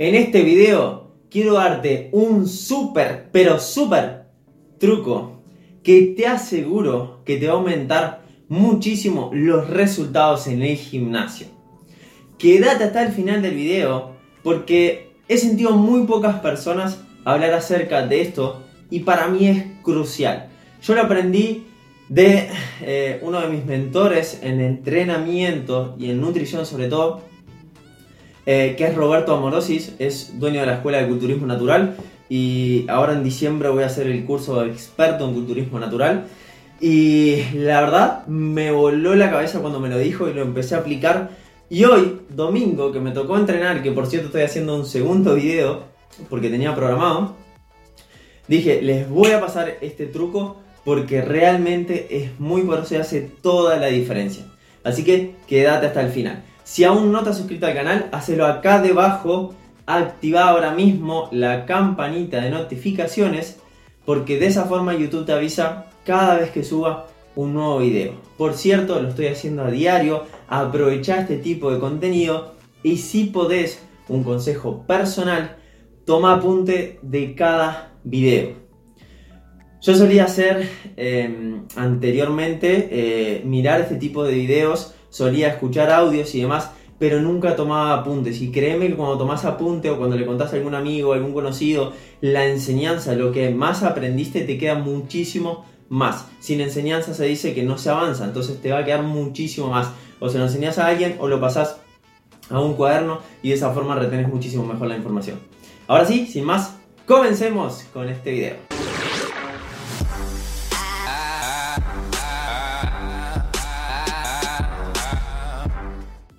[0.00, 4.26] En este video quiero darte un súper, pero súper
[4.78, 5.42] truco
[5.82, 11.48] que te aseguro que te va a aumentar muchísimo los resultados en el gimnasio.
[12.38, 14.12] Quédate hasta el final del video
[14.44, 20.48] porque he sentido muy pocas personas hablar acerca de esto y para mí es crucial.
[20.80, 21.66] Yo lo aprendí
[22.08, 22.48] de
[22.82, 27.24] eh, uno de mis mentores en entrenamiento y en nutrición sobre todo,
[28.50, 31.96] eh, que es Roberto Amorosis, es dueño de la Escuela de Culturismo Natural
[32.30, 36.24] y ahora en diciembre voy a hacer el curso de experto en culturismo natural.
[36.80, 40.78] Y la verdad me voló la cabeza cuando me lo dijo y lo empecé a
[40.78, 41.28] aplicar.
[41.68, 45.82] Y hoy, domingo, que me tocó entrenar, que por cierto estoy haciendo un segundo video
[46.30, 47.36] porque tenía programado,
[48.46, 50.56] dije, les voy a pasar este truco
[50.86, 54.46] porque realmente es muy poderoso y hace toda la diferencia.
[54.84, 56.47] Así que quédate hasta el final.
[56.68, 59.54] Si aún no te has suscrito al canal, hacelo acá debajo,
[59.86, 63.58] activa ahora mismo la campanita de notificaciones
[64.04, 68.12] porque de esa forma YouTube te avisa cada vez que suba un nuevo video.
[68.36, 73.82] Por cierto, lo estoy haciendo a diario, aprovecha este tipo de contenido y si podés,
[74.06, 75.56] un consejo personal,
[76.04, 78.50] toma apunte de cada video.
[79.80, 86.42] Yo solía hacer em, anteriormente, eh, mirar este tipo de videos, solía escuchar audios y
[86.42, 88.40] demás, pero nunca tomaba apuntes.
[88.40, 91.92] Y créeme que cuando tomas apunte o cuando le contás a algún amigo, algún conocido,
[92.20, 96.26] la enseñanza, lo que más aprendiste, te queda muchísimo más.
[96.40, 99.88] Sin enseñanza se dice que no se avanza, entonces te va a quedar muchísimo más.
[100.20, 101.78] O se lo enseñas a alguien o lo pasás
[102.50, 105.38] a un cuaderno y de esa forma retenés muchísimo mejor la información.
[105.86, 108.77] Ahora sí, sin más, comencemos con este video.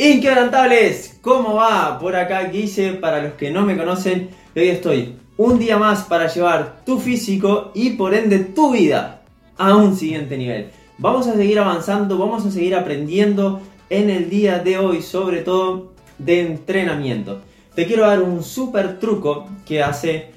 [0.01, 1.99] Inquebrantables, ¿cómo va?
[1.99, 6.33] Por acá Guille, para los que no me conocen, hoy estoy un día más para
[6.33, 9.23] llevar tu físico y por ende tu vida
[9.57, 10.69] a un siguiente nivel.
[10.99, 13.59] Vamos a seguir avanzando, vamos a seguir aprendiendo
[13.89, 17.41] en el día de hoy, sobre todo de entrenamiento.
[17.75, 20.31] Te quiero dar un super truco que hace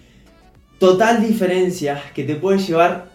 [0.81, 3.13] total diferencia, que te puede llevar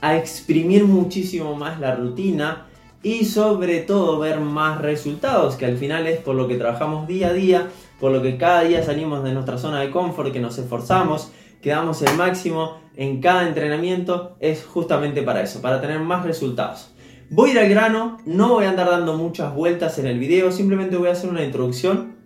[0.00, 2.66] a exprimir muchísimo más la rutina
[3.02, 7.28] y sobre todo ver más resultados, que al final es por lo que trabajamos día
[7.28, 7.68] a día,
[7.98, 11.70] por lo que cada día salimos de nuestra zona de confort, que nos esforzamos, que
[11.70, 16.90] damos el máximo en cada entrenamiento, es justamente para eso, para tener más resultados.
[17.30, 20.50] Voy a ir al grano, no voy a andar dando muchas vueltas en el video,
[20.52, 22.16] simplemente voy a hacer una introducción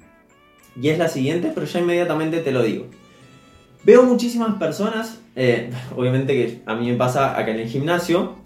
[0.81, 2.87] y es la siguiente, pero ya inmediatamente te lo digo.
[3.85, 8.37] Veo muchísimas personas, eh, obviamente que a mí me pasa acá en el gimnasio,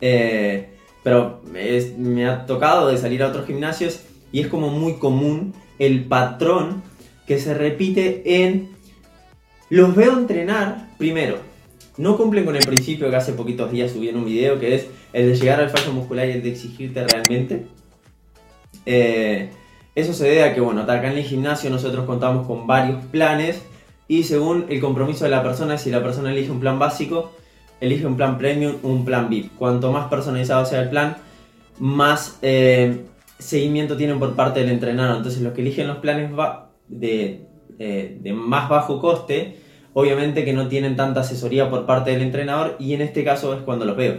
[0.00, 0.71] eh,
[1.02, 6.04] pero me ha tocado de salir a otros gimnasios y es como muy común el
[6.04, 6.82] patrón
[7.26, 8.70] que se repite en
[9.68, 11.38] los veo entrenar primero.
[11.96, 14.86] No cumplen con el principio que hace poquitos días subí en un video que es
[15.12, 17.66] el de llegar al fallo muscular y el de exigirte realmente.
[18.86, 19.50] Eh,
[19.94, 23.62] eso se debe a que, bueno, acá en el gimnasio nosotros contamos con varios planes
[24.08, 27.32] y según el compromiso de la persona, si la persona elige un plan básico,
[27.82, 29.56] elige un plan premium, un plan VIP.
[29.58, 31.16] Cuanto más personalizado sea el plan,
[31.80, 33.04] más eh,
[33.38, 35.16] seguimiento tienen por parte del entrenador.
[35.16, 36.30] Entonces los que eligen los planes
[36.86, 37.44] de,
[37.80, 39.58] eh, de más bajo coste,
[39.94, 43.62] obviamente que no tienen tanta asesoría por parte del entrenador y en este caso es
[43.62, 44.18] cuando los veo.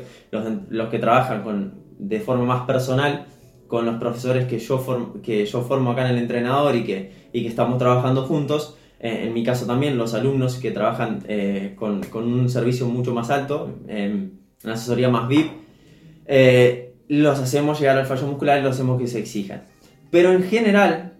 [0.69, 3.27] Los, que trabajan con, de forma más personal
[3.67, 7.43] con los profesores que yo, que yo formo acá en el entrenador y que, y
[7.43, 12.01] que estamos trabajando juntos, eh, en mi caso también, los alumnos que trabajan eh, con,
[12.15, 15.51] un servicio mucho más alto, en una asesoría más VIP,
[16.25, 19.65] eh, los hacemos llegar al fallo muscular y los hacemos que se exijan.
[20.09, 21.15] Pero en general,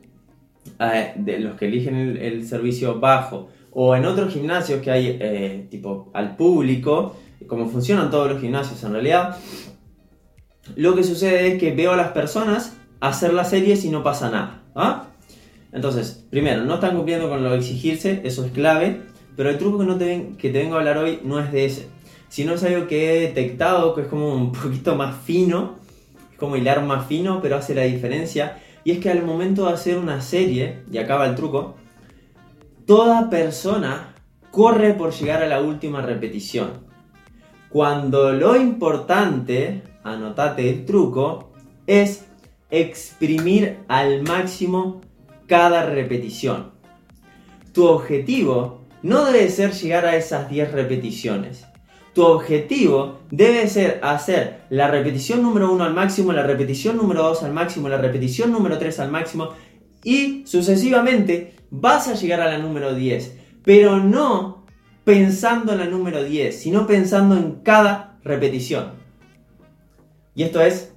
[1.18, 6.38] de los que eligen el, servicio bajo o en otros gimnasios que hay tipo al
[6.38, 7.18] público,
[7.48, 9.36] como funcionan todos los gimnasios en realidad,
[10.78, 14.30] lo que sucede es que veo a las personas hacer las series y no pasa
[14.30, 14.64] nada.
[14.74, 15.08] ¿ah?
[15.74, 19.02] Entonces, primero, no están cumpliendo con lo exigirse, eso es clave,
[19.36, 21.66] pero el truco que, no te que te vengo a hablar hoy no es de
[21.66, 21.88] ese,
[22.30, 25.80] sino es algo que he detectado que es como un poquito más fino,
[26.32, 29.74] es como hilar más fino, pero hace la diferencia, y es que al momento de
[29.74, 31.76] hacer una serie, y acaba el truco,
[32.86, 34.14] toda persona
[34.52, 36.84] corre por llegar a la última repetición.
[37.70, 41.52] Cuando lo importante, anotate el truco,
[41.88, 42.26] es
[42.70, 45.02] exprimir al máximo
[45.54, 46.72] cada repetición.
[47.74, 51.68] Tu objetivo no debe ser llegar a esas 10 repeticiones.
[52.16, 57.44] Tu objetivo debe ser hacer la repetición número 1 al máximo, la repetición número 2
[57.44, 59.50] al máximo, la repetición número 3 al máximo
[60.04, 64.66] y sucesivamente vas a llegar a la número 10, pero no
[65.04, 68.94] pensando en la número 10, sino pensando en cada repetición.
[70.34, 70.96] Y esto es,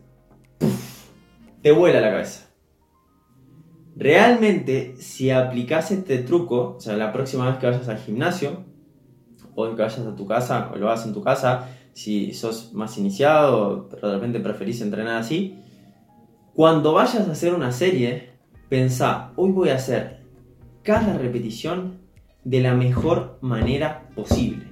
[1.60, 2.45] te vuela la cabeza.
[3.96, 8.64] Realmente, si aplicas este truco, o sea, la próxima vez que vayas al gimnasio,
[9.54, 12.98] o que vayas a tu casa, o lo hagas en tu casa, si sos más
[12.98, 15.58] iniciado, pero de repente preferís entrenar así,
[16.52, 18.32] cuando vayas a hacer una serie,
[18.68, 20.20] pensá, hoy voy a hacer
[20.82, 21.98] cada repetición
[22.44, 24.66] de la mejor manera posible.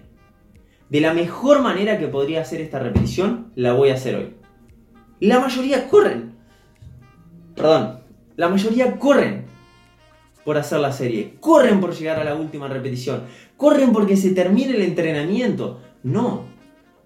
[0.91, 4.37] De la mejor manera que podría hacer esta repetición, la voy a hacer hoy.
[5.19, 6.37] La mayoría corren.
[7.57, 8.04] Perdón,
[8.37, 9.47] la mayoría corren
[10.45, 11.37] por hacer la serie.
[11.41, 13.23] Corren por llegar a la última repetición.
[13.57, 15.81] Corren porque se termine el entrenamiento.
[16.03, 16.45] No.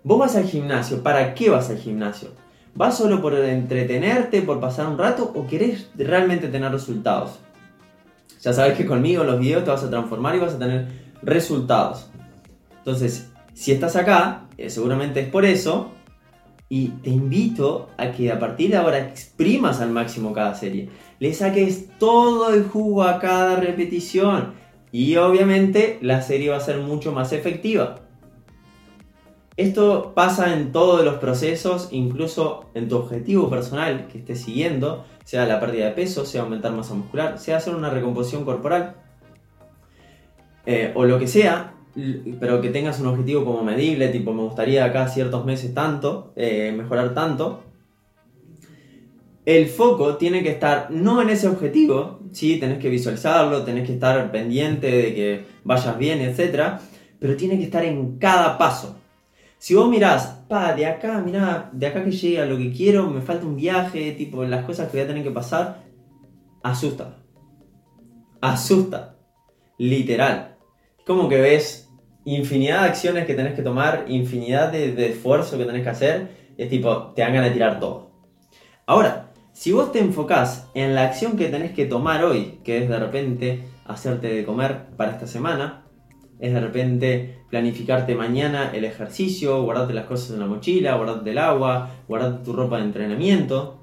[0.03, 1.03] Vos vas al gimnasio.
[1.03, 2.31] ¿Para qué vas al gimnasio?
[2.75, 7.41] ¿Vas solo por entretenerte, por pasar un rato o querés realmente tener resultados?
[8.41, 10.87] Ya sabes que conmigo en los videos te vas a transformar y vas a tener
[11.23, 12.11] resultados.
[12.79, 15.91] Entonces, si estás acá, eh, seguramente es por eso.
[16.69, 20.91] Y te invito a que a partir de ahora exprimas al máximo cada serie.
[21.19, 24.55] Le saques todo el jugo a cada repetición.
[24.93, 28.01] Y obviamente la serie va a ser mucho más efectiva.
[29.59, 35.47] Esto pasa en todos los procesos, incluso en tu objetivo personal que estés siguiendo, sea
[35.47, 38.95] la pérdida de peso, sea aumentar masa muscular, sea hacer una recomposición corporal,
[40.65, 41.75] eh, o lo que sea,
[42.39, 46.73] pero que tengas un objetivo como medible, tipo me gustaría acá ciertos meses tanto, eh,
[46.77, 47.63] mejorar tanto.
[49.45, 53.95] El foco tiene que estar no en ese objetivo, sí, tenés que visualizarlo, tenés que
[53.95, 56.81] estar pendiente de que vayas bien, etc.
[57.19, 58.97] Pero tiene que estar en cada paso.
[59.57, 63.11] Si vos mirás, pa, de acá, mirá, de acá que llegue a lo que quiero,
[63.11, 65.83] me falta un viaje, tipo, las cosas que voy a tener que pasar,
[66.63, 67.17] asusta.
[68.41, 69.17] Asusta.
[69.79, 70.48] Literal.
[71.09, 71.89] Como que ves
[72.27, 76.69] infinidad de acciones que tenés que tomar, infinidad de, esfuerzo que tenés que hacer, es
[76.69, 78.11] tipo, te dan ganas de tirar todo.
[78.85, 82.91] Ahora, si vos te enfocás en la acción que tenés que tomar hoy, que es
[82.91, 85.87] de repente hacerte de comer para esta semana,
[86.41, 91.39] es de repente planificarte mañana el ejercicio, guardarte las cosas en la mochila, guardarte el
[91.39, 93.83] agua, guardarte tu ropa de entrenamiento.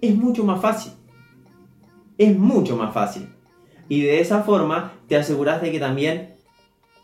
[0.00, 0.94] Es mucho más fácil.
[2.18, 3.37] Es mucho más fácil.
[3.88, 6.34] Y de esa forma te aseguras de que también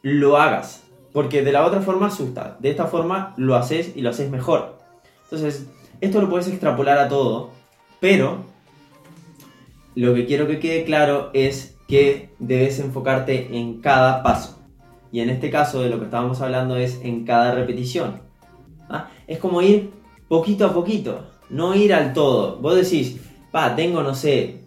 [0.03, 0.85] lo hagas.
[1.13, 2.57] Porque de la otra forma asusta.
[2.61, 4.79] De esta forma lo haces y lo haces mejor.
[5.25, 5.67] Entonces,
[6.01, 7.51] esto lo puedes extrapolar a todo.
[8.01, 8.45] Pero
[9.95, 14.59] lo que quiero que quede claro es que debes enfocarte en cada paso.
[15.13, 18.23] Y en este caso de lo que estábamos hablando es en cada repetición.
[18.89, 19.09] ¿Ah?
[19.27, 19.93] Es como ir
[20.29, 22.57] poquito a poquito, no ir al todo.
[22.57, 23.21] Vos decís,
[23.53, 24.64] pa, tengo, no sé,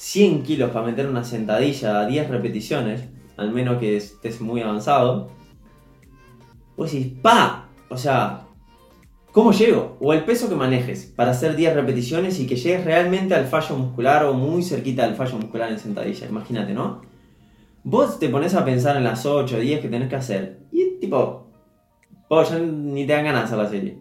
[0.00, 3.02] 100 kilos para meter una sentadilla a 10 repeticiones,
[3.36, 5.28] al menos que estés muy avanzado.
[6.74, 8.46] Vos decís, pa, o sea,
[9.32, 9.96] ¿Cómo llego?
[10.00, 13.76] O el peso que manejes para hacer 10 repeticiones y que llegues realmente al fallo
[13.76, 16.26] muscular o muy cerquita del fallo muscular en sentadilla.
[16.26, 17.02] Imagínate, ¿no?
[17.84, 20.98] Vos te pones a pensar en las 8 o 10 que tenés que hacer y
[20.98, 21.46] tipo,
[22.28, 23.98] vos ya ni te dan ganas de hacer la serie.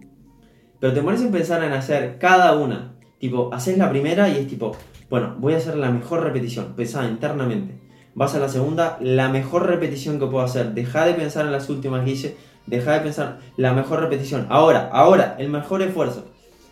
[0.80, 2.96] Pero te pones a pensar en hacer cada una.
[3.20, 4.72] Tipo, haces la primera y es tipo,
[5.10, 6.74] bueno, voy a hacer la mejor repetición.
[6.76, 7.80] Pensá internamente.
[8.16, 10.74] Vas a la segunda, la mejor repetición que puedo hacer.
[10.74, 12.36] Deja de pensar en las últimas, Guille
[12.70, 14.46] Deja de pensar la mejor repetición.
[14.50, 16.26] Ahora, ahora, el mejor esfuerzo.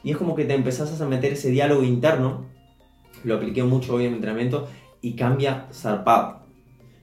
[0.04, 2.46] Y es como que te empezás a meter ese diálogo interno.
[3.24, 4.68] Lo apliqué mucho hoy en mi entrenamiento
[5.02, 6.42] y cambia zarpado.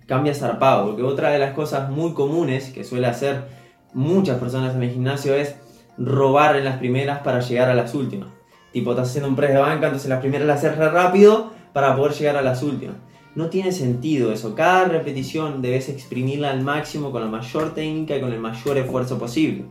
[0.07, 0.87] Cambia zarpado.
[0.87, 3.49] Porque otra de las cosas muy comunes que suele hacer
[3.95, 5.57] muchas personas en el gimnasio es
[5.99, 8.29] robar en las primeras para llegar a las últimas.
[8.75, 12.13] Tipo, estás haciendo un press de banca, entonces las primeras las haces rápido para poder
[12.13, 12.97] llegar a las últimas.
[13.37, 14.57] No tiene sentido eso.
[14.57, 19.17] Cada repetición debes exprimirla al máximo con la mayor técnica y con el mayor esfuerzo
[19.17, 19.67] posible.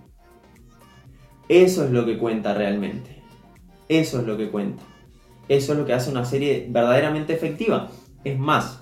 [1.49, 3.21] Eso es lo que cuenta realmente.
[3.89, 4.83] Eso es lo que cuenta.
[5.49, 7.89] Eso es lo que hace una serie verdaderamente efectiva.
[8.23, 8.79] Es más,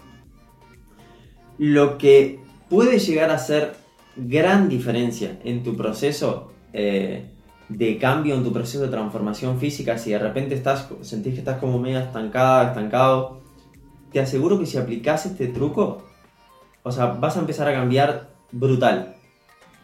[1.57, 3.73] lo que puede llegar a ser
[4.15, 7.31] gran diferencia en tu proceso eh,
[7.77, 11.59] de cambio, en tu proceso de transformación física, si de repente estás, sentís que estás
[11.59, 13.41] como medio estancada, estancado,
[14.11, 16.03] te aseguro que si aplicas este truco,
[16.83, 19.15] o sea, vas a empezar a cambiar brutal.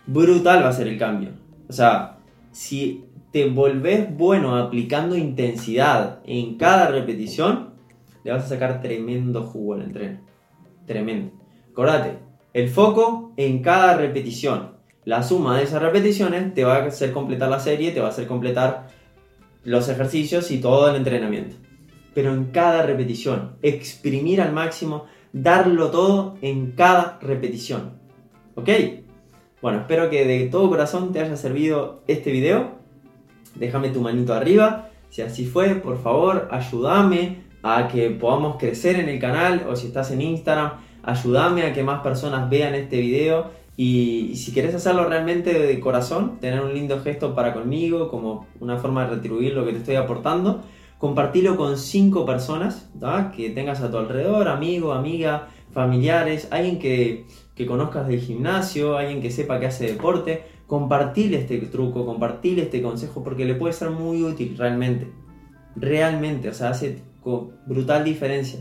[0.06, 1.32] Brutal va a ser el cambio.
[1.70, 2.18] O sea,
[2.52, 7.70] si te volvés bueno aplicando intensidad en cada repetición,
[8.24, 10.20] le vas a sacar tremendo jugo al entreno.
[10.86, 11.32] Tremendo.
[11.72, 12.18] Acordate,
[12.54, 14.77] el foco en cada repetición.
[15.08, 18.10] La suma de esas repeticiones te va a hacer completar la serie, te va a
[18.10, 18.88] hacer completar
[19.64, 21.56] los ejercicios y todo el entrenamiento
[22.18, 28.00] pero en cada repetición, exprimir al máximo darlo todo en cada repetición.
[28.56, 28.70] ¿Ok?
[29.62, 32.72] Bueno, espero que de todo corazón te haya servido este video.
[33.54, 34.90] Déjame tu manito arriba.
[35.12, 39.86] Si así fue, por favor, ayúdame a que podamos crecer en el canal o si
[39.86, 40.72] estás en Instagram,
[41.04, 46.40] ayúdame a que más personas vean este video y, si quieres hacerlo realmente de corazón,
[46.40, 49.96] tener un lindo gesto para conmigo, como una forma de retribuir lo que te estoy
[49.96, 50.64] aportando,
[50.98, 52.90] compartilo con cinco personas
[53.36, 59.22] que tengas a tu alrededor, amigo, amiga, familiares, alguien que, que conozcas del gimnasio, alguien
[59.22, 63.92] que sepa que hace deporte, compartirle este truco, compartirle este consejo porque le puede ser
[63.92, 65.08] muy útil realmente.
[65.76, 67.04] Realmente, o sea, hace
[67.68, 68.60] brutal diferencia.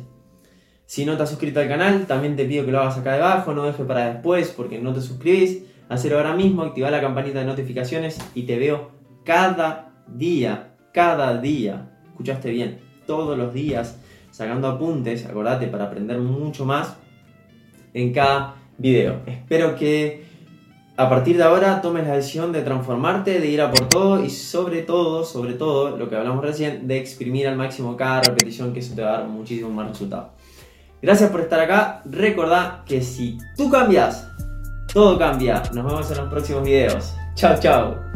[0.86, 3.52] Si no te has suscrito al canal, también te pido que lo hagas acá debajo,
[3.52, 5.64] no dejes para después porque no te suscribís.
[5.88, 8.92] Hacerlo ahora mismo, activar la campanita de notificaciones y te veo
[9.24, 11.90] cada día, cada día.
[12.06, 13.98] Escuchaste bien, todos los días
[14.30, 16.96] sacando apuntes, acordate, para aprender mucho más
[17.92, 19.22] en cada video.
[19.26, 20.24] Espero que
[20.96, 24.30] a partir de ahora tomes la decisión de transformarte, de ir a por todo y
[24.30, 28.80] sobre todo, sobre todo, lo que hablamos recién, de exprimir al máximo cada repetición que
[28.80, 30.35] eso te va a dar muchísimo más resultado.
[31.02, 32.02] Gracias por estar acá.
[32.04, 34.28] Recordá que si tú cambias,
[34.92, 35.62] todo cambia.
[35.72, 37.14] Nos vemos en los próximos videos.
[37.34, 38.15] Chao, chao.